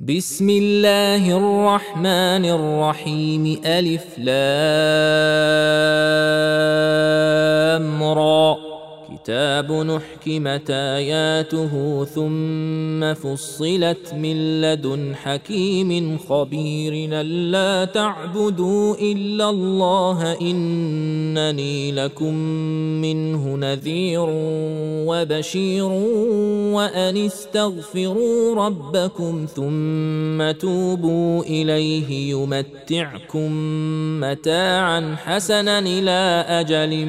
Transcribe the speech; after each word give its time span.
بسم 0.00 0.50
الله 0.50 1.36
الرحمن 1.36 2.44
الرحيم. 2.44 3.60
ألف 3.64 4.18
لام 4.18 4.32
را. 8.02 8.65
كتاب 9.26 9.72
نحكمت 9.72 10.70
آياته 10.70 12.04
ثم 12.04 13.14
فصلت 13.14 14.14
من 14.14 14.60
لدن 14.60 15.14
حكيم 15.14 16.18
خبير 16.18 17.20
ألا 17.20 17.84
تعبدوا 17.84 18.94
إلا 18.94 19.50
الله 19.50 20.40
إنني 20.40 21.92
لكم 21.92 22.34
منه 23.02 23.56
نذير 23.56 24.26
وبشير 25.08 25.88
وأن 26.76 27.16
استغفروا 27.16 28.54
ربكم 28.66 29.46
ثم 29.54 30.50
توبوا 30.50 31.42
إليه 31.42 32.30
يمتعكم 32.30 33.50
متاعا 34.20 35.16
حسنا 35.24 35.78
إلى 35.78 36.44
أجل 36.48 37.06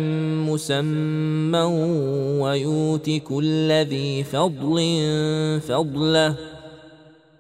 مسمى 0.49 2.06
ويؤت 2.41 3.09
كل 3.09 3.71
ذي 3.71 4.23
فضل 4.23 4.79
فضله. 5.67 6.35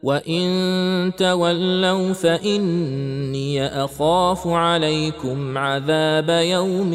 وإن 0.03 1.11
تولوا 1.17 2.13
فإني 2.13 3.65
أخاف 3.65 4.47
عليكم 4.47 5.57
عذاب 5.57 6.29
يوم 6.29 6.91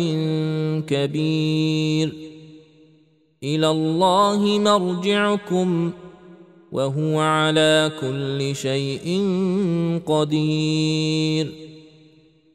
كبير. 0.87 2.13
إلى 3.43 3.71
الله 3.71 4.59
مرجعكم 4.59 5.93
وهو 6.73 7.21
على 7.21 7.91
كل 8.01 8.57
شيء 8.57 9.21
قدير. 10.07 11.62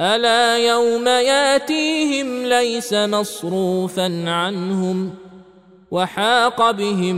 ألا 0.00 0.58
يوم 0.58 1.08
ياتيهم 1.08 2.46
ليس 2.46 2.92
مصروفا 2.92 4.30
عنهم 4.30 5.10
وحاق 5.90 6.70
بهم 6.70 7.16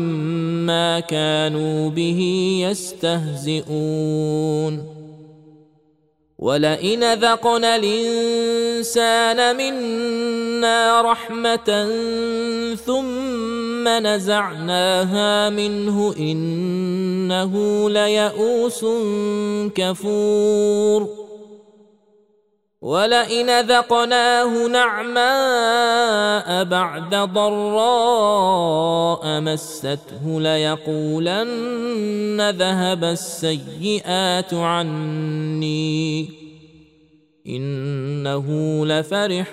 ما 0.66 1.00
كانوا 1.00 1.90
به 1.90 2.20
يستهزئون. 2.70 3.68
ولئن 6.38 7.14
ذقنا 7.14 7.76
الإنسان 7.76 9.56
منا 9.56 11.02
رحمة 11.02 11.88
ثم 12.86 13.88
نزعناها 13.88 15.50
منه 15.50 16.14
إنه 16.18 17.90
ليئوس 17.90 18.84
كفور. 19.74 21.27
ولئن 22.80 23.60
ذقناه 23.60 24.66
نعماء 24.66 26.64
بعد 26.64 27.14
ضراء 27.14 28.60
مسته 29.40 30.40
ليقولن 30.40 31.70
ذهب 32.50 33.04
السيئات 33.04 34.54
عني 34.54 36.30
انه 37.46 38.46
لفرح 38.86 39.50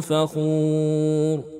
فخور 0.00 1.51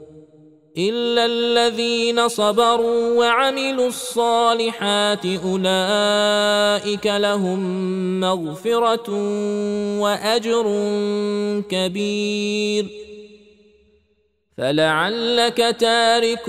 الا 0.79 1.27
الذين 1.27 2.29
صبروا 2.29 3.19
وعملوا 3.19 3.87
الصالحات 3.87 5.27
اولئك 5.27 7.07
لهم 7.07 7.61
مغفره 8.21 9.11
واجر 10.01 10.67
كبير. 11.71 12.87
فلعلك 14.59 15.77
تارك 15.81 16.49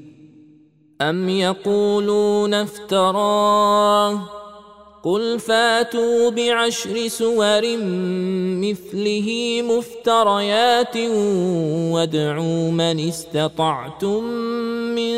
أم 1.01 1.29
يقولون 1.29 2.53
افتراه 2.53 4.19
قل 5.03 5.39
فاتوا 5.39 6.29
بعشر 6.29 7.07
سور 7.07 7.77
مثله 8.61 9.61
مفتريات 9.61 10.97
وادعوا 11.93 12.71
من 12.71 13.07
استطعتم 13.07 14.23
من 14.95 15.15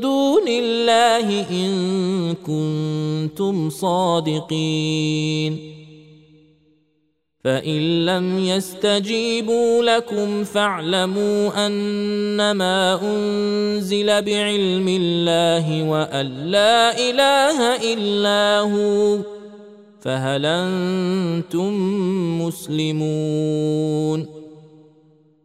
دون 0.00 0.48
الله 0.48 1.50
إن 1.50 2.34
كنتم 2.46 3.70
صادقين 3.70 5.75
فإن 7.46 8.06
لم 8.06 8.38
يستجيبوا 8.38 9.82
لكم 9.82 10.44
فاعلموا 10.44 11.66
أنما 11.66 13.00
أنزل 13.02 14.06
بعلم 14.06 14.88
الله 14.88 15.82
وأن 15.82 16.26
لا 16.26 16.98
إله 16.98 17.76
إلا 17.92 18.60
هو 18.60 19.18
فهل 20.00 20.46
أنتم 20.46 21.72
مسلمون 22.42 24.35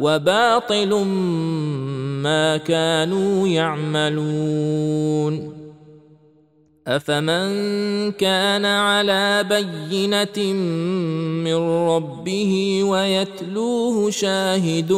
وباطل 0.00 1.04
ما 2.22 2.56
كانوا 2.56 3.48
يعملون. 3.48 5.60
أفمن 6.86 7.50
كان 8.12 8.64
على 8.64 9.44
بينة 9.48 10.52
من 11.44 11.54
ربه 11.88 12.84
ويتلوه 12.84 14.10
شاهد 14.10 14.92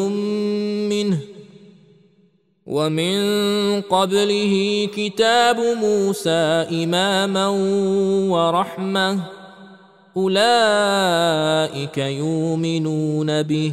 منه 0.89 1.19
ومن 2.67 3.21
قبله 3.81 4.89
كتاب 4.97 5.57
موسى 5.57 6.67
إماما 6.85 7.49
ورحمة 8.29 9.19
أولئك 10.17 11.99
يؤمنون 11.99 13.43
به. 13.43 13.73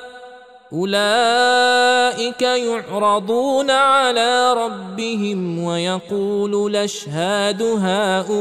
أولئك 0.73 2.41
يعرضون 2.41 3.71
على 3.71 4.53
ربهم 4.53 5.63
ويقول 5.63 6.67
الأشهاد 6.71 7.61
هؤلاء 7.61 8.39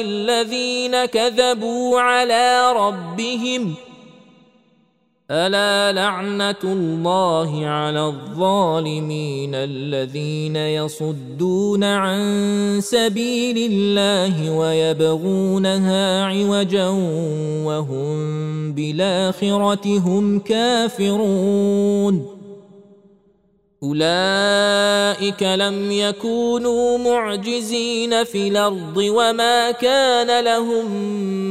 الذين 0.00 1.04
كذبوا 1.04 2.00
على 2.00 2.72
ربهم 2.72 3.74
ألا 5.30 5.92
لعنة 5.92 6.62
الله 6.64 7.66
على 7.66 8.06
الظالمين 8.06 9.54
الذين 9.54 10.56
يصدون 10.56 11.84
عن 11.84 12.20
سبيل 12.82 13.72
الله 13.72 14.58
ويبغونها 14.58 16.24
عوجا 16.24 16.88
وهم 17.64 18.72
بالآخرة 18.72 19.98
هم 19.98 20.38
كافرون 20.38 22.41
أولئك 23.82 25.42
لم 25.42 25.92
يكونوا 25.92 26.98
معجزين 26.98 28.24
في 28.24 28.48
الأرض 28.48 28.96
وما 28.96 29.70
كان 29.70 30.44
لهم 30.44 30.90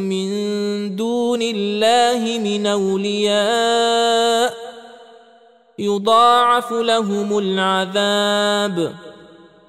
من 0.09 0.95
دون 0.95 1.41
الله 1.41 2.39
من 2.39 2.67
أولياء. 2.67 4.53
يضاعف 5.79 6.71
لهم 6.71 7.37
العذاب. 7.37 8.93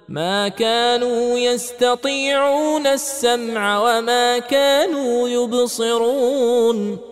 ما 0.09 0.49
كانوا 0.49 1.39
يستطيعون 1.39 2.87
السمع 2.87 3.79
وما 3.79 4.39
كانوا 4.39 5.29
يبصرون. 5.29 7.12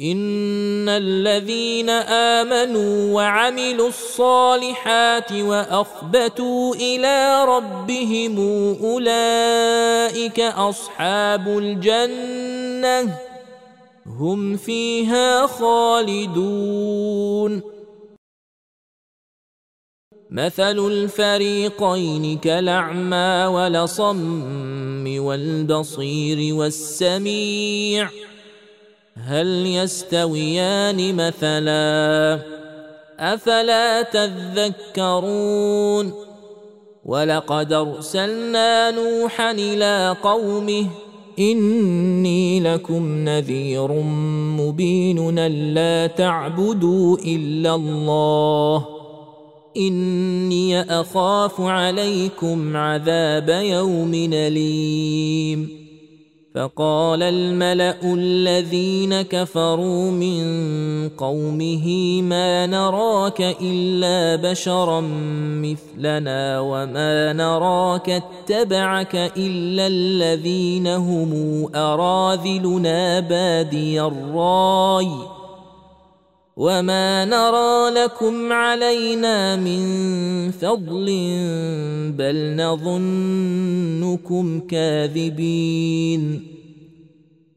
إن 0.00 0.88
الذين 0.88 1.90
آمنوا 2.40 3.14
وعملوا 3.14 3.88
الصالحات 3.88 5.32
وأخبتوا 5.32 6.74
إلى 6.74 7.44
ربهم 7.44 8.38
أولئك 8.82 10.40
أصحاب 10.40 11.48
الجنة 11.48 13.18
هم 14.06 14.56
فيها 14.56 15.46
خالدون. 15.46 16.60
مثل 20.30 20.78
الفريقين 20.78 22.38
كالأعمى 22.38 23.46
ولصم 23.46 25.18
والبصير 25.18 26.54
والسميع 26.54 28.10
هل 29.26 29.66
يستويان 29.66 31.14
مثلا؟ 31.14 32.40
أفلا 33.20 34.02
تذكرون؟ 34.02 36.12
ولقد 37.04 37.72
أرسلنا 37.72 38.90
نوحا 38.90 39.50
إلى 39.50 40.16
قومه 40.22 40.86
إني 41.38 42.60
لكم 42.60 43.28
نذير 43.28 43.92
مبين 44.60 45.38
الا 45.38 46.06
تعبدوا 46.06 47.18
إلا 47.18 47.74
الله. 47.74 48.86
إني 49.76 50.80
أخاف 50.80 51.60
عليكم 51.60 52.76
عذاب 52.76 53.48
يوم 53.48 54.14
أليم. 54.14 55.79
فقال 56.54 57.22
الملأ 57.22 58.14
الذين 58.14 59.22
كفروا 59.22 60.10
من 60.10 60.42
قومه 61.08 61.86
ما 62.22 62.66
نراك 62.66 63.40
إلا 63.62 64.50
بشرا 64.50 65.00
مثلنا 65.62 66.60
وما 66.60 67.32
نراك 67.32 68.10
اتبعك 68.10 69.14
إلا 69.36 69.86
الذين 69.86 70.86
هم 70.86 71.32
أراذلنا 71.74 73.20
بادي 73.20 74.02
الرأي 74.02 75.39
وما 76.56 77.24
نرى 77.24 78.04
لكم 78.04 78.52
علينا 78.52 79.56
من 79.56 79.80
فضل 80.50 81.06
بل 82.18 82.56
نظنكم 82.56 84.60
كاذبين 84.60 86.59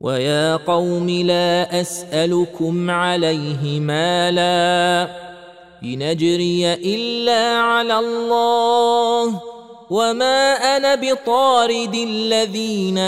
ويا 0.00 0.56
قوم 0.56 1.10
لا 1.10 1.80
اسالكم 1.80 2.90
عليه 2.90 3.80
مالا 3.80 5.10
لنجري 5.82 6.74
الا 6.74 7.58
على 7.58 7.98
الله 7.98 9.40
وما 9.90 10.52
أنا 10.76 10.94
بطارد 10.94 11.94
الذين 11.94 12.98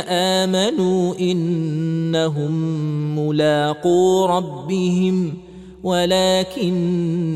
امنوا 0.40 1.14
انهم 1.20 2.52
ملاقو 3.18 4.26
ربهم 4.26 5.34
ولكني 5.84 7.26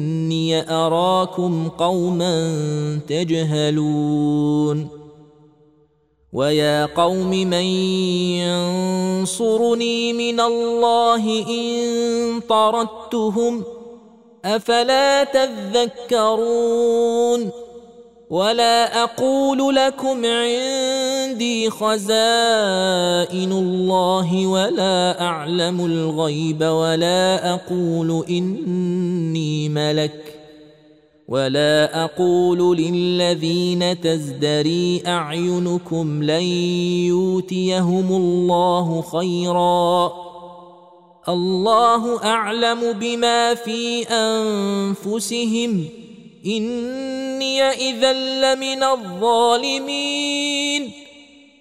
اراكم 0.71 1.69
قوما 1.69 2.51
تجهلون 3.09 5.04
ويا 6.35 6.87
قوم 6.87 7.31
من 7.31 7.65
ينصرني 9.23 10.13
من 10.13 10.41
الله 10.41 11.45
ان 11.49 12.41
طردتهم 12.49 13.63
افلا 14.45 15.25
تذكرون 16.05 16.71
ولا 18.31 19.03
أقول 19.03 19.75
لكم 19.75 20.25
عندي 20.25 21.71
خزائن 21.71 23.53
الله 23.53 24.47
ولا 24.47 25.21
اعلم 25.21 25.87
الغيب 25.87 26.63
ولا 26.63 27.55
أقول 27.55 28.25
اني 28.31 29.69
ملك 29.69 30.34
ولا 31.29 32.05
أقول 32.05 32.77
للذين 32.77 34.01
تزدري 34.01 35.03
أعينكم 35.07 36.23
لن 36.23 36.43
يؤتيهم 37.09 38.13
الله 38.13 39.03
خيرا. 39.03 40.13
الله 41.29 42.25
أعلم 42.25 42.93
بما 42.93 43.55
في 43.55 44.03
أنفسهم. 44.03 45.85
إني 46.47 47.63
اذا 47.63 48.13
لمن 48.13 48.83
الظالمين. 48.83 50.93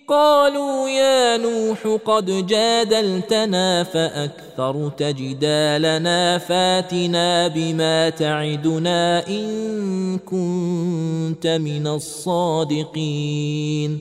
قالوا 0.08 0.90
يا 0.90 1.38
نوح 1.38 2.00
قد 2.06 2.48
جادلتنا 2.48 3.84
فأكثرت 3.84 5.04
جدالنا 5.04 6.38
فاتنا 6.38 7.48
بما 7.48 8.10
تعدنا 8.10 9.28
إن 9.28 10.18
كنت 10.18 11.48
من 11.48 11.88
الصادقين. 11.88 14.00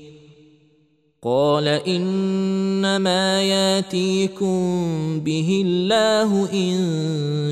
قال 1.25 1.69
إنما 1.69 3.43
ياتيكم 3.43 5.21
به 5.21 5.63
الله 5.67 6.53
إن 6.53 6.77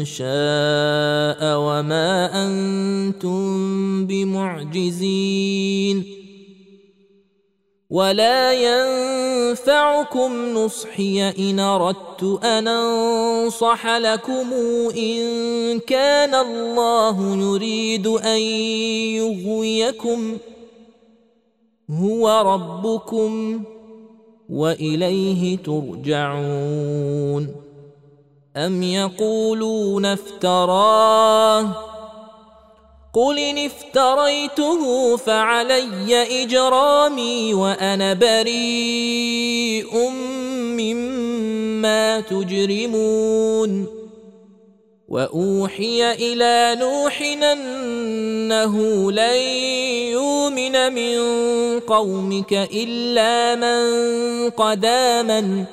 شاء 0.05 1.59
وما 1.59 2.47
أنتم 2.47 4.07
بمعجزين. 4.07 6.20
ولا 7.91 8.53
ينفعكم 8.53 10.55
نصحي 10.55 11.31
ان 11.39 11.61
اردت 11.61 12.23
ان 12.45 12.69
انصح 12.69 13.87
لكم 13.87 14.53
ان 14.97 15.79
كان 15.79 16.35
الله 16.35 17.37
يريد 17.37 18.07
ان 18.07 18.39
يغويكم 19.19 20.39
هو 21.91 22.43
ربكم 22.55 23.63
واليه 24.51 25.59
ترجعون 25.59 27.49
ام 28.57 28.83
يقولون 28.83 30.07
افتراه 30.07 31.90
قل 33.15 33.39
ان 33.39 33.59
افتريته 33.59 35.17
فعلي 35.17 36.43
اجرامي 36.43 37.55
وأنا 37.55 38.15
بريء 38.15 40.11
مما 40.79 42.21
تجرمون 42.21 43.87
واوحي 45.09 46.13
إلى 46.13 46.77
نوح 46.81 47.23
انه 47.23 48.75
لن 49.13 49.41
يؤمن 50.13 50.93
من 50.93 51.19
قومك 51.81 52.53
الا 52.53 53.55
من 53.55 54.51
قد 54.51 54.85
امن 54.85 55.65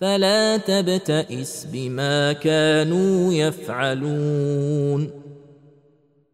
فلا 0.00 0.56
تبتئس 0.56 1.66
بما 1.72 2.32
كانوا 2.32 3.32
يفعلون 3.32 5.25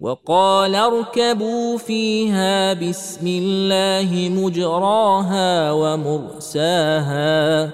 وقال 0.00 0.74
اركبوا 0.74 1.78
فيها 1.78 2.72
بسم 2.72 3.26
الله 3.26 4.28
مجراها 4.28 5.72
ومرساها. 5.72 7.64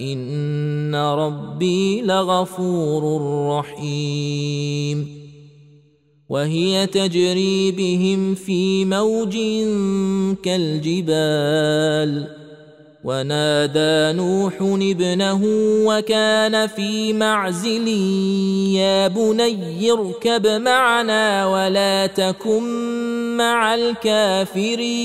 إن 0.00 0.94
ربي 0.94 2.02
لغفور 2.02 3.22
رحيم. 3.58 5.26
وهي 6.28 6.86
تجري 6.86 7.72
بهم 7.72 8.34
في 8.34 8.84
موج 8.84 9.38
كالجبال. 10.42 12.45
ونادى 13.06 14.18
نوح 14.18 14.54
ابنه 14.62 15.40
وكان 15.86 16.66
في 16.66 17.12
معزل 17.12 17.88
يا 18.74 19.08
بني 19.08 19.90
اركب 19.90 20.46
معنا 20.46 21.46
ولا 21.46 22.06
تكن 22.06 22.62
مع 23.36 23.74
الكافرين. 23.74 25.00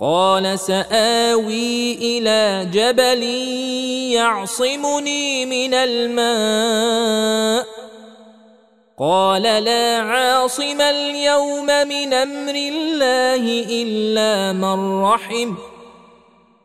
قال 0.00 0.58
سآوي 0.58 1.94
إلى 1.94 2.68
جبل 2.72 3.22
يعصمني 4.12 5.46
من 5.46 5.74
الماء. 5.74 7.66
قال 8.98 9.42
لا 9.42 9.98
عاصم 9.98 10.80
اليوم 10.80 11.66
من 11.66 12.12
أمر 12.12 12.54
الله 12.54 13.64
إلا 13.82 14.52
من 14.52 15.02
رحم. 15.02 15.54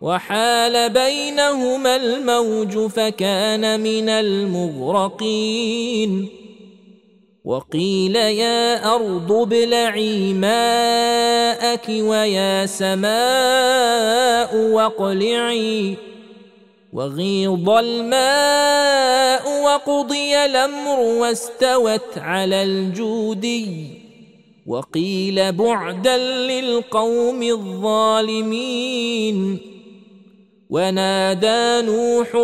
وحال 0.02 0.90
بينهما 0.90 1.96
الموج 1.96 2.88
فكان 2.88 3.80
من 3.80 4.10
المغرقين. 4.10 5.50
وقيل 7.46 8.16
يا 8.16 8.96
أرض 8.96 9.32
ابلعي 9.32 10.34
ماءك 10.34 11.90
ويا 11.90 12.66
سماء 12.66 14.56
واقلعي. 14.56 16.09
وغيض 16.94 17.70
الماء 17.70 19.44
وقضي 19.64 20.46
الأمر 20.46 21.00
واستوت 21.00 22.18
على 22.18 22.64
الجودي 22.64 24.00
وقيل 24.68 25.52
بعدا 25.52 26.18
للقوم 26.18 27.44
الظالمين. 27.44 28.80
ونادى 30.70 31.88
نوح 31.88 32.36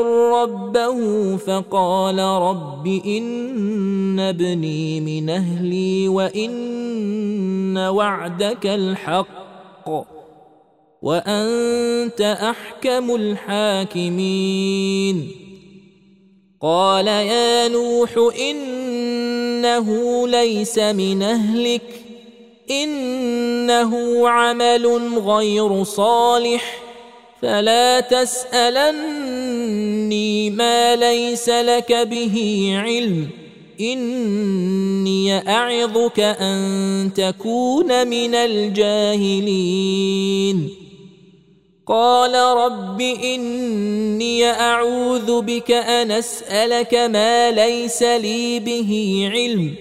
ربه 0.41 1.37
فقال 1.37 2.19
رب 2.19 2.87
إن 2.87 4.19
ابني 4.19 5.01
من 5.01 5.29
أهلي 5.29 6.07
وإن 6.07 7.77
وعدك 7.77 8.65
الحق. 8.65 10.14
وأنت 11.05 12.21
أحكم 12.21 13.15
الحاكمين. 13.15 14.47
قال 16.61 17.07
يا 17.07 17.67
نوح 17.67 18.09
إنه 18.39 19.87
ليس 20.27 20.79
من 20.79 21.23
أهلك 21.23 22.01
إنه 22.71 24.29
عمل 24.29 24.87
غير 25.17 25.83
صالح 25.83 26.77
فلا 27.41 27.99
تسألني 27.99 28.99
ما 30.49 30.95
ليس 30.95 31.49
لك 31.49 31.93
به 31.93 32.69
علم 32.83 33.27
إني 33.79 35.49
أعظك 35.49 36.19
أن 36.19 37.11
تكون 37.15 38.07
من 38.07 38.35
الجاهلين. 38.35 39.65
قال 41.87 42.35
رب 42.35 43.01
إني 43.01 44.45
أعوذ 44.45 45.41
بك 45.41 45.71
أن 45.71 46.11
أسألك 46.11 46.93
ما 46.93 47.51
ليس 47.51 48.03
لي 48.03 48.59
به 48.59 49.29
علم 49.33 49.75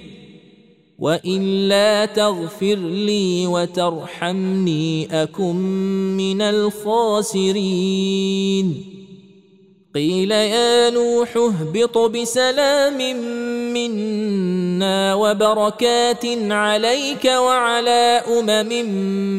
وإلا 0.99 2.07
تغفر 2.07 2.75
لي 2.75 3.47
وترحمني 3.47 5.23
أكن 5.23 5.57
من 6.17 6.43
الخاسرين. 6.43 7.65
قيل 9.95 10.31
يا 10.31 10.91
نوح 10.91 11.37
اهبط 11.37 11.99
بسلام 11.99 12.99
منا 13.75 15.15
وبركات 15.15 16.27
عليك 16.51 17.25
وعلى 17.25 18.23
أمم 18.29 18.69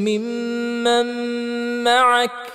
ممن 0.05 1.05
معك. 1.83 2.54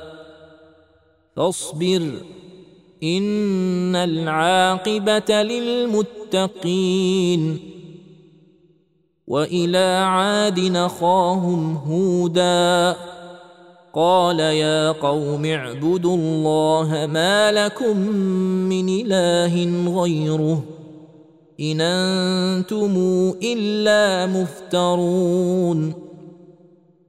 فاصبر 1.35 2.11
إن 3.03 3.95
العاقبة 3.95 5.43
للمتقين. 5.43 6.91
وإلى 9.27 10.05
عاد 10.07 10.59
نخاهم 10.59 11.75
هودا 11.75 12.95
قال 13.93 14.39
يا 14.39 14.91
قوم 14.91 15.45
اعبدوا 15.45 16.17
الله 16.17 17.09
ما 17.13 17.51
لكم 17.51 17.97
من 18.69 18.89
إله 18.89 19.53
غيره 20.01 20.63
إن 21.59 21.81
أنتم 21.81 22.93
إلا 23.43 24.25
مفترون. 24.27 26.10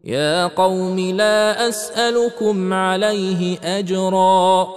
يا 0.04 0.46
قوم 0.46 1.00
لا 1.00 1.68
أسألكم 1.68 2.72
عليه 2.72 3.59
أجرا. 3.79 4.68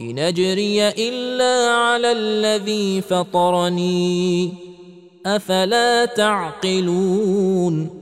إن 0.00 0.18
أجري 0.18 0.88
إلا 0.88 1.74
على 1.74 2.12
الذي 2.12 3.00
فطرني. 3.00 4.52
أفلا 5.26 6.04
تعقلون؟ 6.04 8.00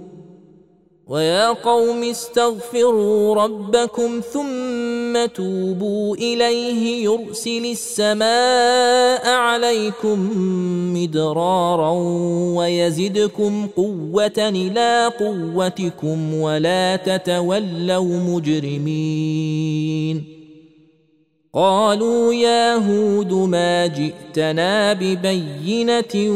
ويا 1.06 1.48
قوم 1.48 2.04
استغفروا 2.04 3.34
ربكم 3.34 4.20
ثم 4.32 4.87
توبوا 5.34 6.16
إليه 6.16 7.04
يرسل 7.04 7.66
السماء 7.66 9.28
عليكم 9.28 10.18
مدرارا 10.94 11.90
ويزدكم 12.56 13.66
قوة 13.76 14.38
إلى 14.38 15.12
قوتكم 15.20 16.34
ولا 16.34 16.96
تتولوا 16.96 18.16
مجرمين. 18.20 19.58
قالوا 21.54 22.34
يا 22.34 22.74
هود 22.74 23.32
ما 23.32 23.86
جئتنا 23.86 24.92
ببينة 24.92 26.34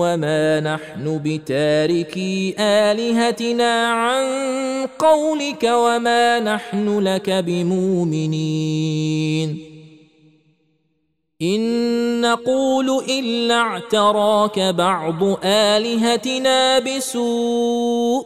وما 0.00 0.60
نحن 0.60 1.20
بتاركي 1.24 2.54
آلهتنا 2.58 3.86
عن 3.86 4.26
قولك 4.98 5.64
وما 5.64 6.40
نحن 6.40 6.98
لك 6.98 7.30
بمؤمنين. 7.30 8.50
إن 11.42 12.20
نقول 12.20 13.04
إلا 13.08 13.54
اعتراك 13.54 14.60
بعض 14.60 15.24
آلهتنا 15.44 16.78
بسوء. 16.78 18.24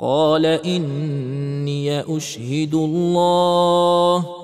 قال 0.00 0.46
إني 0.46 2.16
أشهد 2.16 2.74
الله. 2.74 4.43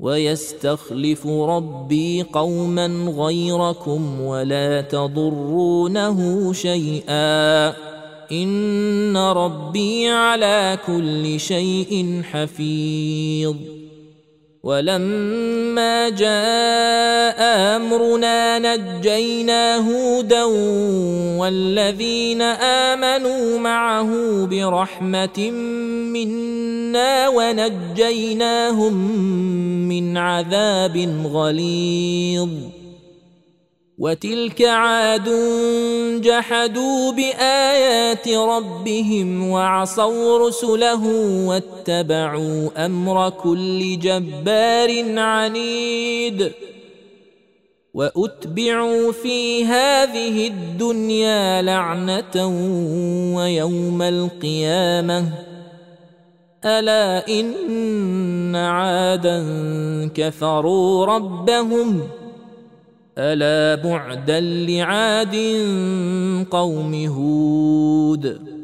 ويستخلف 0.00 1.26
ربي 1.26 2.22
قوما 2.22 2.86
غيركم 3.18 4.20
ولا 4.20 4.80
تضرونه 4.80 6.52
شيئا. 6.52 7.68
إن 8.32 9.16
ربي 9.16 10.08
على 10.08 10.78
كل 10.86 11.40
شيء 11.40 12.22
حفيظ. 12.22 13.56
ولما 14.62 16.08
جاء 16.08 17.23
أمرنا 17.76 18.58
نجينا 18.58 19.76
هودا 19.76 20.44
والذين 21.38 22.42
آمنوا 22.42 23.58
معه 23.58 24.10
برحمة 24.46 25.50
منا 26.14 27.28
ونجيناهم 27.28 28.94
من 29.88 30.16
عذاب 30.16 31.26
غليظ. 31.32 32.48
وتلك 33.98 34.62
عاد 34.62 35.28
جحدوا 36.20 37.12
بآيات 37.12 38.28
ربهم 38.28 39.50
وعصوا 39.50 40.48
رسله 40.48 41.06
واتبعوا 41.46 42.86
أمر 42.86 43.30
كل 43.30 43.98
جبار 43.98 45.18
عنيد. 45.18 46.52
وأتبعوا 47.94 49.12
في 49.12 49.64
هذه 49.64 50.46
الدنيا 50.46 51.62
لعنة 51.62 52.46
ويوم 53.36 54.02
القيامة. 54.02 55.32
ألا 56.64 57.28
إن 57.28 58.56
عادا 58.56 59.38
كفروا 60.14 61.06
ربهم؟ 61.06 62.08
ألا 63.18 63.82
بعدا 63.82 64.40
لعاد 64.40 65.36
قوم 66.50 66.94
هود؟ 67.06 68.54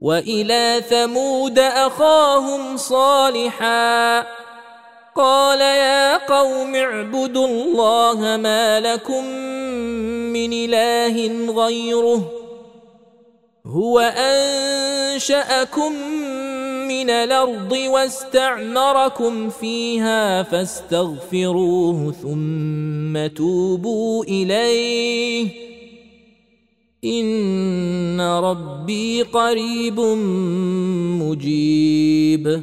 وإلى 0.00 0.80
ثمود 0.88 1.58
أخاهم 1.58 2.76
صالحا. 2.76 4.39
قال 5.16 5.60
يا 5.60 6.16
قوم 6.26 6.74
اعبدوا 6.74 7.46
الله 7.46 8.36
ما 8.36 8.80
لكم 8.80 9.24
من 10.32 10.52
إله 10.52 11.52
غيره 11.64 12.30
هو 13.66 13.98
أنشأكم 14.16 15.92
من 16.88 17.10
الأرض 17.10 17.72
واستعمركم 17.72 19.50
فيها 19.50 20.42
فاستغفروه 20.42 22.12
ثم 22.12 23.26
توبوا 23.36 24.24
إليه 24.24 25.48
إن 27.04 28.20
ربي 28.20 29.22
قريب 29.22 30.00
مجيب 31.20 32.62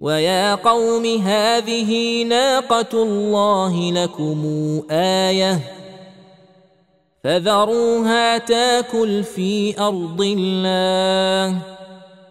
ويا 0.00 0.54
قوم 0.54 1.06
هذه 1.06 2.22
ناقة 2.24 3.02
الله 3.02 3.92
لكم 3.92 4.42
آية 4.90 5.60
فذروها 7.24 8.38
تاكل 8.38 9.24
في 9.24 9.80
أرض 9.80 10.20
الله 10.20 11.56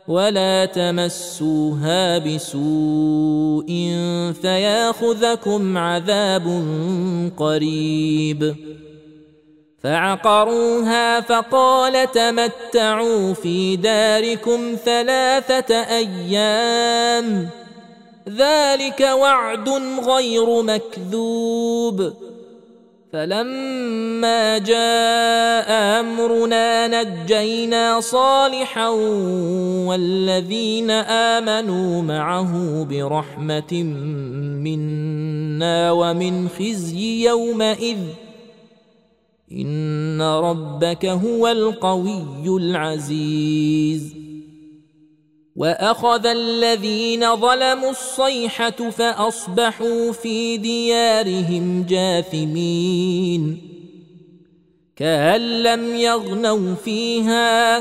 ولا 0.08 0.66
تمسوها 0.66 2.18
بسوء 2.18 3.68
فياخذكم 4.42 5.78
عذاب 5.78 6.64
قريب 7.38 8.56
فعقروها 9.84 11.22
فقال 11.22 12.12
تمتعوا 12.12 13.34
في 13.34 13.76
داركم 13.76 14.76
ثلاثة 14.86 15.76
أيام 15.76 17.50
ذلك 18.28 19.02
وعد 19.02 19.70
غير 20.08 20.62
مكذوب. 20.62 22.14
فلما 23.14 24.58
جاء 24.58 26.00
أمرنا 26.00 26.88
نجينا 26.88 28.00
صالحا 28.00 28.90
والذين 29.88 30.92
آمنوا 30.92 32.02
معه 32.02 32.84
برحمة 32.84 33.84
منا 34.64 35.92
ومن 35.92 36.50
خزي 36.50 37.28
يومئذ. 37.28 37.98
إن 39.52 40.22
ربك 40.22 41.06
هو 41.06 41.48
القوي 41.48 42.58
العزيز. 42.58 44.29
وأخذ 45.60 46.26
الذين 46.26 47.36
ظلموا 47.36 47.90
الصيحة 47.90 48.90
فأصبحوا 48.90 50.12
في 50.12 50.58
ديارهم 50.58 51.86
جاثمين. 51.90 53.62
كأن 54.96 55.64
لم 55.64 55.96
يغنوا 55.96 56.76
فيها 56.76 57.78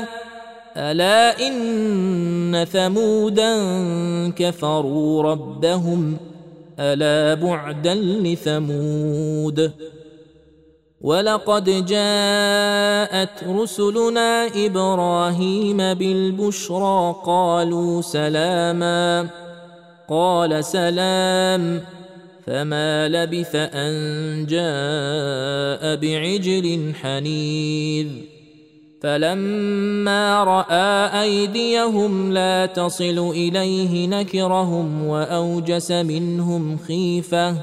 ألا 0.77 1.47
إن 1.47 2.65
ثمودا 2.71 3.53
كفروا 4.29 5.23
ربهم 5.23 6.17
ألا 6.79 7.33
بعدا 7.33 7.95
لثمود. 7.95 9.71
ولقد 11.01 11.85
جاءت 11.85 13.43
رسلنا 13.43 14.47
إبراهيم 14.65 15.77
بالبشرى 15.77 17.15
قالوا 17.25 18.01
سلاما. 18.01 19.27
قال 20.09 20.65
سلام. 20.65 21.81
فما 22.47 23.07
لبث 23.07 23.55
أن 23.55 24.45
جاء 24.45 25.95
بعجل 25.95 26.93
حنيذ. 27.01 28.07
فلما 29.01 30.43
رأى 30.43 31.21
أيديهم 31.21 32.33
لا 32.33 32.65
تصل 32.65 33.29
إليه 33.29 34.07
نكرهم 34.07 35.07
وأوجس 35.07 35.91
منهم 35.91 36.77
خيفة. 36.77 37.55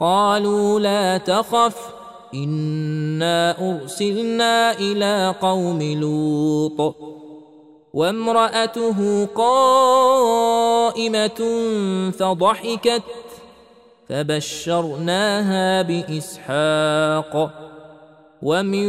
قالوا 0.00 0.80
لا 0.80 1.18
تخف. 1.18 1.97
انا 2.34 3.70
ارسلنا 3.70 4.72
إلى 4.78 5.34
قوم 5.40 5.82
لوط 5.82 6.94
وامراته 7.94 9.26
قائمه 9.34 10.90
فضحكت 12.18 13.02
فبشرناها 14.08 15.82
باسحاق 15.82 17.50
ومن 18.42 18.88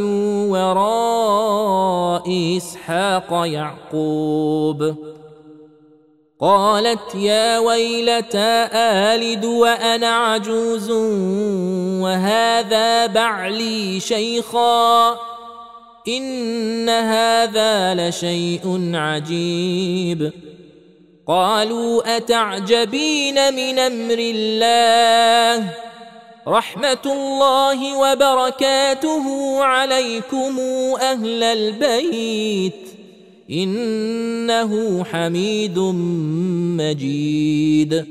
وراء 0.50 2.26
اسحاق 2.56 3.46
يعقوب 3.46 5.09
قالت 6.40 7.14
يا 7.14 7.58
ويلتى 7.58 8.68
آلد 8.74 9.44
وأنا 9.44 10.16
عجوز 10.16 10.90
وهذا 12.00 13.06
بعلي 13.06 14.00
شيخا 14.00 15.10
إن 16.08 16.88
هذا 16.88 17.94
لشيء 17.94 18.90
عجيب 18.94 20.32
قالوا 21.26 22.16
أتعجبين 22.16 23.54
من 23.54 23.78
أمر 23.78 24.18
الله 24.18 25.70
رحمة 26.48 27.02
الله 27.06 27.96
وبركاته 27.96 29.58
عليكم 29.64 30.60
أهل 31.00 31.42
البيت 31.42 32.89
إنه 33.52 35.04
حميد 35.04 35.78
مجيد. 36.78 38.04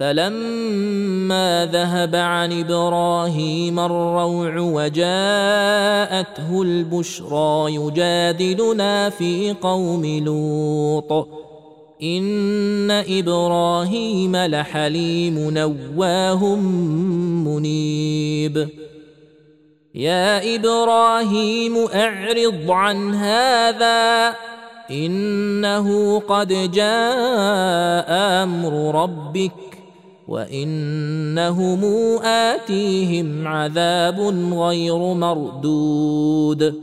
فلما 0.00 1.70
ذهب 1.72 2.16
عن 2.16 2.60
إبراهيم 2.60 3.80
الروع 3.80 4.58
وجاءته 4.58 6.62
البشرى 6.62 7.74
يجادلنا 7.74 9.10
في 9.10 9.52
قوم 9.52 10.06
لوط. 10.06 11.28
إن 12.02 12.90
إبراهيم 12.90 14.36
لحليم 14.36 15.50
نواه 15.50 16.56
منيب. 17.46 18.68
يا 19.96 20.54
إبراهيم 20.54 21.86
أعرض 21.94 22.70
عن 22.70 23.14
هذا 23.14 24.34
إنه 24.90 26.18
قد 26.20 26.70
جاء 26.72 28.06
أمر 28.42 29.02
ربك 29.02 29.52
وإنهم 30.28 31.84
آتيهم 32.24 33.48
عذاب 33.48 34.20
غير 34.52 34.98
مردود. 34.98 36.82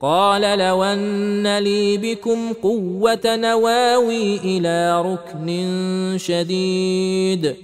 قال 0.00 0.58
لو 0.58 0.84
أن 0.84 1.58
لي 1.58 1.96
بكم 1.96 2.52
قوة 2.52 3.20
نواوي 3.26 4.36
إلى 4.36 5.02
ركن 5.02 5.48
شديد. 6.18 7.54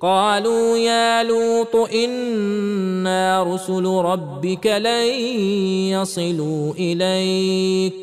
قالوا 0.00 0.76
يا 0.76 1.22
لوط 1.22 1.76
إنا 1.76 3.54
رسل 3.54 3.86
ربك 3.86 4.66
لن 4.66 5.04
يصلوا 5.90 6.72
إليك. 6.72 7.94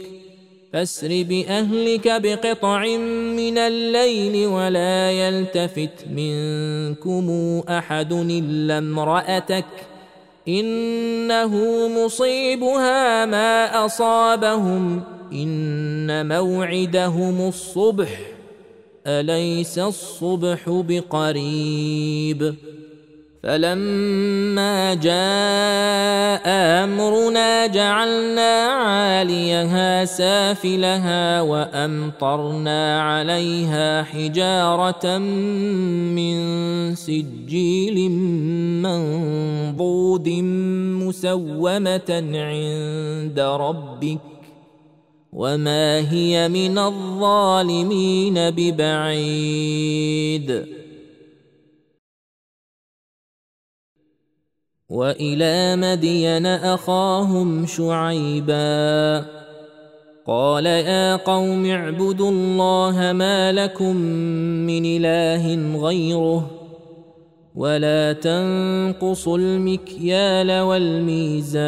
فاسر 0.73 1.07
بأهلك 1.29 2.21
بقطع 2.21 2.85
من 3.37 3.57
الليل 3.57 4.47
ولا 4.47 5.11
يلتفت 5.11 6.05
منكم 6.15 7.61
أحد 7.69 8.13
إلا 8.13 8.77
امرأتك. 8.77 9.65
إنه 10.47 11.87
مصيبها 11.87 13.25
ما 13.25 13.85
أصابهم. 13.85 15.01
إن 15.33 16.27
موعدهم 16.27 17.47
الصبح. 17.47 18.19
أليس 19.07 19.79
الصبح 19.79 20.59
بقريب؟ 20.67 22.55
فلما 23.47 24.93
جاء 24.93 26.47
أمرنا 26.83 27.67
جعلنا 27.67 28.51
عاليها 28.67 30.05
سافلها 30.05 31.41
وأمطرنا 31.41 33.01
عليها 33.01 34.03
حجارة 34.03 35.17
من 35.17 36.35
سجيل 36.95 38.11
منضود 38.81 40.29
مسومة 40.99 42.09
عند 42.33 43.39
ربك 43.39 44.19
وما 45.33 46.11
هي 46.11 46.49
من 46.49 46.77
الظالمين 46.77 48.33
ببعيد 48.49 50.07
وإلى 54.89 55.75
مدين 55.75 56.45
أخاهم 56.45 57.65
شعيبا. 57.65 59.25
قال 60.27 60.65
يا 60.65 61.15
قوم 61.15 61.65
اعبدوا 61.65 62.31
الله 62.31 63.13
ما 63.13 63.51
لكم 63.51 63.95
من 64.67 64.85
إله 64.85 65.77
غيره 65.79 66.51
ولا 67.55 68.13
تنقصوا 68.13 69.37
المكيال 69.37 70.61
والميزان. 70.61 71.67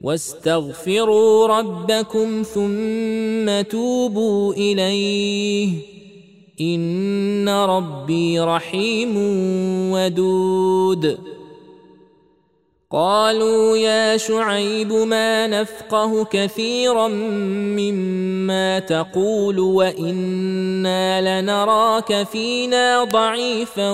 واستغفروا 0.00 1.46
ربكم 1.46 2.42
ثم 2.42 3.70
توبوا 3.70 4.54
إليه. 4.54 5.70
إن 6.60 7.48
ربي 7.48 8.40
رحيم 8.40 9.14
ودود. 9.92 11.18
قالوا 12.92 13.76
يا 13.76 14.16
شعيب 14.16 14.92
ما 14.92 15.46
نفقه 15.46 16.24
كثيرا 16.24 17.08
مما 17.08 18.78
تقول 18.78 19.58
وإنا 19.58 21.40
لنراك 21.40 22.22
فينا 22.22 23.04
ضعيفا 23.04 23.90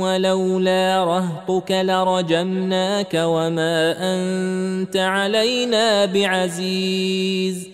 ولولا 0.00 1.04
رهطك 1.04 1.70
لرجمناك 1.70 3.14
وما 3.14 3.96
أنت 4.00 4.96
علينا 4.96 6.04
بعزيز 6.04 7.73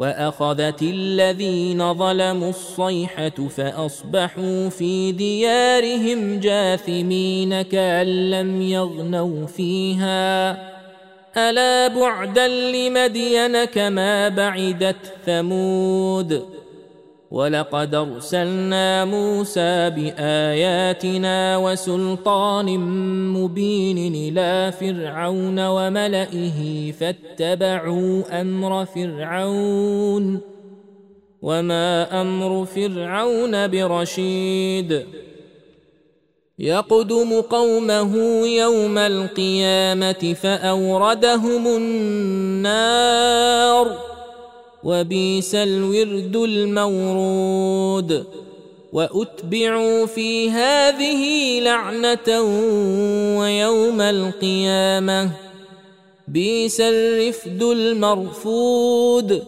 وأخذت 0.00 0.82
الذين 0.82 1.94
ظلموا 1.94 2.50
الصيحة 2.50 3.48
فأصبحوا 3.56 4.68
في 4.68 5.12
ديارهم 5.12 6.40
جاثمين 6.40 7.62
كأن 7.62 8.30
لم 8.30 8.62
يغنوا 8.62 9.46
فيها. 9.46 10.50
ألا 11.36 11.88
بعدا 11.88 12.48
لمدين 12.48 13.64
كما 13.64 14.28
بعدت 14.28 14.96
ثمود؟ 15.26 16.44
ولقد 17.30 17.94
ارسلنا 17.94 19.04
موسى 19.04 19.90
باياتنا 19.90 21.56
وسلطان 21.56 22.78
مبين 23.32 24.14
إلى 24.14 24.72
فرعون 24.72 25.66
وملئه 25.66 26.92
فاتبعوا 26.92 28.40
أمر 28.40 28.84
فرعون 28.84 30.40
وما 31.42 32.20
أمر 32.22 32.64
فرعون 32.64 33.68
برشيد 33.68 35.06
يقدم 36.58 37.40
قومه 37.40 38.16
يوم 38.46 38.98
القيامه 38.98 40.34
فاوردهم 40.42 41.66
النار 41.66 43.30
وبيس 44.84 45.54
الورد 45.54 46.36
المورود 46.36 48.24
وأتبعوا 48.92 50.06
في 50.06 50.50
هذه 50.50 51.60
لعنة 51.60 52.40
ويوم 53.40 54.00
القيامة. 54.00 55.30
بيس 56.28 56.80
الرفد 56.80 57.62
المرفود 57.62 59.42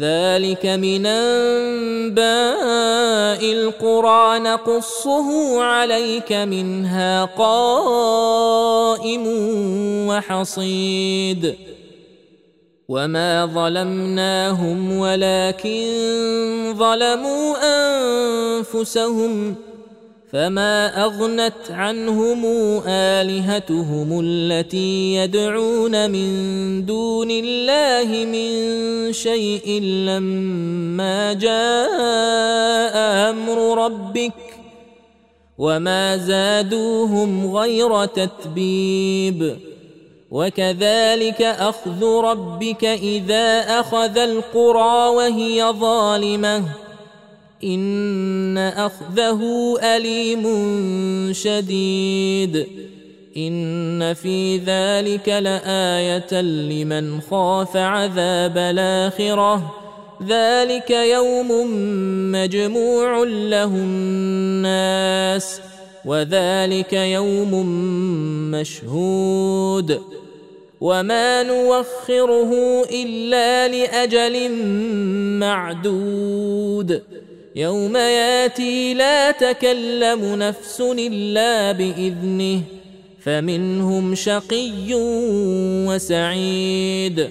ذلك 0.00 0.66
من 0.66 1.06
أنباء 1.06 2.24
القرى 3.52 4.38
نقصه 4.38 5.62
عليك 5.62 6.32
منها 6.32 7.24
قائم 7.24 9.24
وحصيد. 10.08 11.65
وما 12.88 13.46
ظلمناهم 13.46 14.98
ولكن 14.98 15.86
ظلموا 16.78 17.56
انفسهم 18.58 19.54
فما 20.32 21.04
اغنت 21.04 21.70
عنهم 21.70 22.44
الهتهم 22.86 24.20
التي 24.24 25.14
يدعون 25.14 26.10
من 26.10 26.30
دون 26.86 27.30
الله 27.30 28.24
من 28.24 29.12
شيء 29.12 29.82
لما 29.82 31.32
جاء 31.32 32.96
أمر 33.30 33.84
ربك 33.84 34.32
وما 35.58 36.16
زادوهم 36.16 37.56
غير 37.56 38.04
تتبيب 38.04 39.56
وكذلك 40.30 41.42
أخذ 41.42 42.04
ربك 42.04 42.84
إذا 42.84 43.60
أخذ 43.80 44.18
القرى 44.18 45.08
وهي 45.08 45.74
ظالمة. 45.80 46.62
إن 47.64 48.58
أخذه 48.58 49.40
أليم 49.82 50.44
شديد. 51.32 52.66
إن 53.36 54.14
في 54.14 54.56
ذلك 54.56 55.28
لآية 55.28 56.40
لمن 56.40 57.20
خاف 57.20 57.76
عذاب 57.76 58.58
الآخرة. 58.58 59.74
ذلك 60.26 60.90
يوم 60.90 61.48
مجموع 62.32 63.24
له 63.24 63.64
الناس. 63.64 65.60
وذلك 66.06 66.92
يوم 66.92 67.66
مشهود. 68.50 70.00
وما 70.80 71.42
نوخره 71.42 72.52
إلا 72.90 73.68
لأجل 73.68 74.50
معدود. 75.38 77.02
يوم 77.56 77.96
ياتي 77.96 78.94
لا 78.94 79.30
تكلم 79.30 80.34
نفس 80.34 80.80
إلا 80.80 81.72
بإذنه 81.72 82.60
فمنهم 83.22 84.14
شقي 84.14 84.94
وسعيد. 85.88 87.30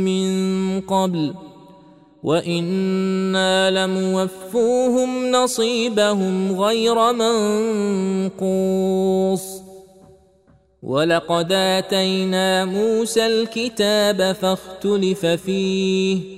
من 0.05 0.81
قبل 0.81 1.35
وأنا 2.23 3.71
لموفوهم 3.71 5.31
نصيبهم 5.31 6.61
غير 6.61 7.13
منقوص 8.33 9.43
ولقد 10.83 11.53
اتينا 11.53 12.65
موسى 12.65 13.27
الكتاب 13.27 14.33
فاختلف 14.33 15.27
فيه 15.27 16.38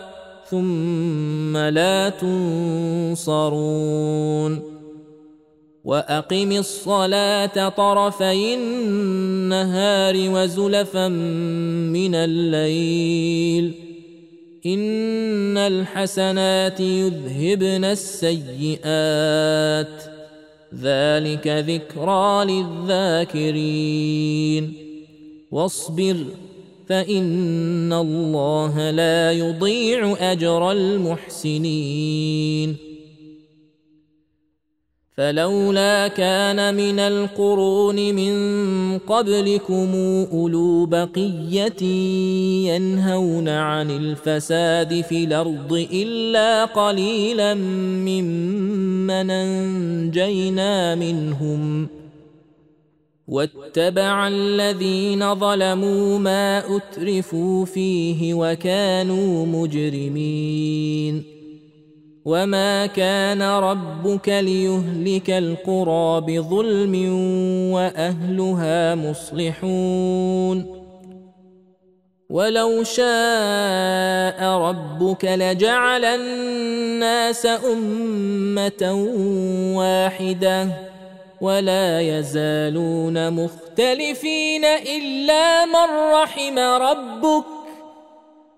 ثم 0.51 1.57
لا 1.57 2.09
تنصرون 3.19 3.91
وأقم 5.83 6.51
الصلاة 6.51 7.69
طرفي 7.69 8.53
النهار 8.53 10.15
وزلفا 10.17 11.07
من 11.07 12.15
الليل 12.15 13.73
إن 14.65 15.57
الحسنات 15.57 16.79
يذهبن 16.79 17.85
السيئات 17.85 18.81
ذلك 20.81 21.47
ذكرى 21.47 22.45
للذاكرين 22.89 23.93
واصبر 25.51 26.25
فإن 26.91 27.93
الله 27.93 28.91
لا 28.91 29.31
يضيع 29.31 30.15
أجر 30.31 30.71
المحسنين. 30.71 32.11
فلولا 35.17 36.07
كان 36.07 36.75
من 36.75 36.99
القرون 36.99 37.95
من 37.95 38.33
قبلكم 38.97 39.95
أولو 40.31 40.85
بقية 40.85 41.83
ينهون 42.67 43.49
عن 43.49 43.91
الفساد 43.91 45.01
في 45.01 45.23
الأرض 45.23 45.87
إلا 45.93 46.65
قليلا 46.65 47.53
ممن 47.53 49.31
أنجينا 49.31 50.95
منهم. 50.95 52.00
واتبع 53.31 54.27
الذين 54.27 55.35
ظلموا 55.35 56.19
ما 56.19 56.63
أترفوا 56.75 57.65
فيه 57.65 58.33
وكانوا 58.33 59.45
مجرمين. 59.45 61.23
وما 62.25 62.85
كان 62.85 63.41
ربك 63.41 64.29
ليهلك 64.29 65.29
القرى 65.29 66.21
بظلم 66.21 66.95
وأهلها 67.71 68.95
مصلحون. 68.95 70.81
ولو 72.29 72.83
شاء 72.83 74.43
ربك 74.43 75.25
لجعل 75.25 76.05
الناس 76.05 77.45
أمة 77.45 78.93
واحدة. 79.75 80.90
ولا 81.41 82.01
يزالون 82.01 83.33
مختلفين 83.33 84.65
إلا 84.65 85.65
من 85.65 86.13
رحم 86.13 86.59
ربك 86.59 87.45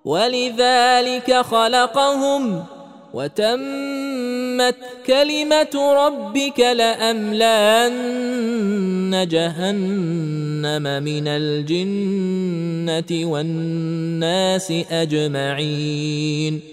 ولذلك 0.06 1.34
خلقهم 1.34 2.66
وتمت 3.14 4.76
كلمة 5.08 5.94
ربك 6.06 6.60
لأملأن 6.60 7.94
جهنم 9.28 11.04
من 11.04 11.28
الجنة 11.28 13.12
والناس 13.32 14.74
أجمعين 14.92 16.73